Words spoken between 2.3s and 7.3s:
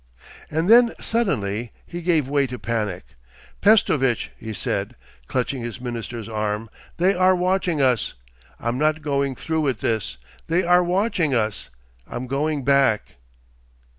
to panic. 'Pestovitch,' he said, clutching his minister's arm, 'they